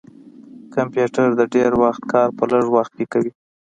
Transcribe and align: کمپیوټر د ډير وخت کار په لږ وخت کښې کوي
کمپیوټر 0.75 1.27
د 1.35 1.41
ډير 1.53 1.71
وخت 1.83 2.03
کار 2.11 2.27
په 2.37 2.43
لږ 2.51 2.65
وخت 2.75 2.91
کښې 2.97 3.05
کوي 3.11 3.31